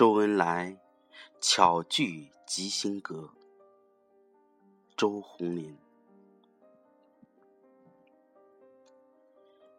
[0.00, 0.74] 周恩来
[1.42, 3.28] 巧聚吉星阁。
[4.96, 5.76] 周鸿林。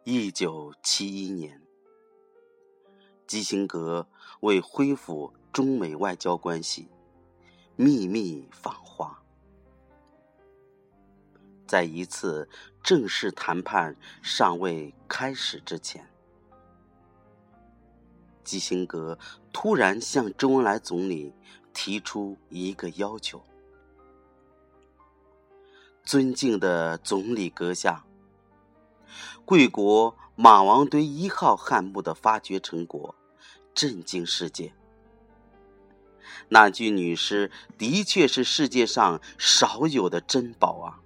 [0.04, 1.60] 一九七一年，
[3.26, 4.06] 基辛格
[4.42, 6.88] 为恢复中美外交关系，
[7.74, 9.20] 秘密访华。
[11.66, 12.48] 在一次
[12.80, 16.11] 正式谈判尚未开始之前。
[18.44, 19.18] 基辛格
[19.52, 21.32] 突然向周恩来总理
[21.72, 23.42] 提出一个要求
[26.04, 28.04] ：“尊敬的总理阁下，
[29.44, 33.14] 贵国马王堆一号汉墓的发掘成果
[33.74, 34.72] 震惊世界。
[36.48, 41.00] 那具女尸的确是世界上少有的珍宝啊！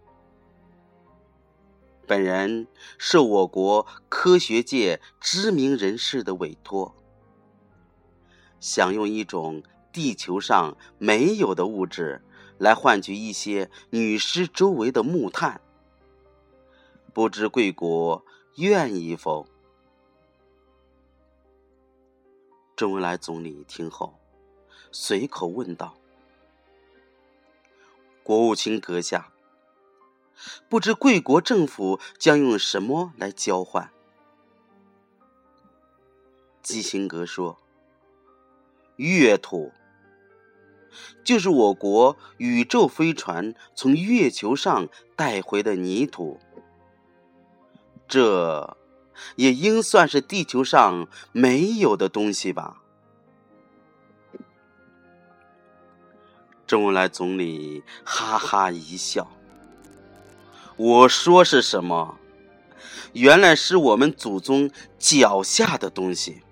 [2.06, 2.66] 本人
[2.98, 6.94] 受我国科学界知名人士的委托。”
[8.66, 12.20] 想用一种地球上没有的物质
[12.58, 15.60] 来换取一些女尸周围的木炭，
[17.14, 18.24] 不知贵国
[18.56, 19.46] 愿意否？
[22.74, 24.18] 周恩来总理听后，
[24.90, 25.96] 随口问道
[28.24, 29.32] ：“国务卿阁下，
[30.68, 33.92] 不知贵国政府将用什么来交换？”
[36.60, 37.56] 基辛格说。
[38.96, 39.72] 月土，
[41.22, 46.40] 就是我国宇宙飞船从月球上带回的泥土，
[48.08, 48.76] 这
[49.36, 52.82] 也应算是地球上没有的东西吧？
[56.66, 59.30] 周恩来总理哈哈一笑
[60.76, 62.18] ：“我说是什么？
[63.12, 66.42] 原来是我们祖宗脚下的东西。”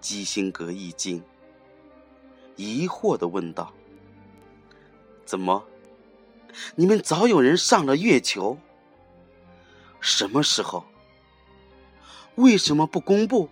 [0.00, 1.22] 基辛格一惊，
[2.56, 3.72] 疑惑的问道
[5.26, 5.64] ：“怎么，
[6.74, 8.58] 你们早有人上了月球？
[10.00, 10.84] 什么时候？
[12.36, 13.48] 为什么不公布？”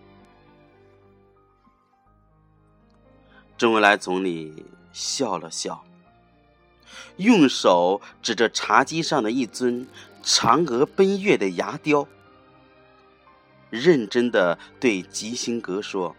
[3.59, 5.85] 周恩来总理笑了笑，
[7.17, 9.87] 用手指着茶几上的一尊
[10.23, 12.07] 嫦娥奔月的牙雕，
[13.69, 16.17] 认真的对基辛格说。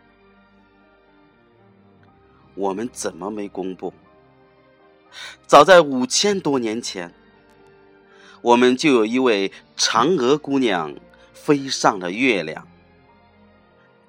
[2.59, 3.93] 我们怎么没公布？
[5.47, 7.13] 早在五千多年前，
[8.41, 10.93] 我们就有一位嫦娥姑娘
[11.33, 12.67] 飞上了月亮，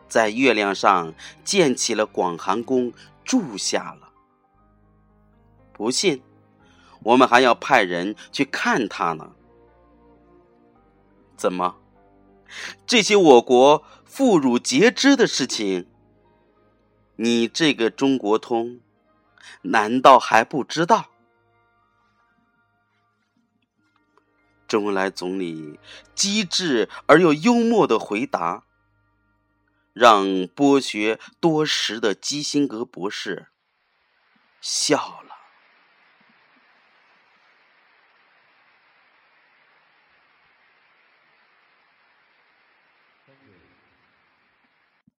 [0.09, 2.93] 在月亮上建起了广寒宫，
[3.25, 4.11] 住下了。
[5.72, 6.21] 不信，
[7.05, 9.31] 我们还要派人去看她呢。
[11.37, 11.77] 怎么，
[12.84, 15.87] 这些我国妇孺皆知的事情？
[17.22, 18.81] 你这个中国通，
[19.60, 21.10] 难道还不知道？
[24.66, 25.78] 周恩来总理
[26.14, 28.64] 机智而又幽默的回答，
[29.92, 33.48] 让博学多识的基辛格博士
[34.62, 35.29] 笑了。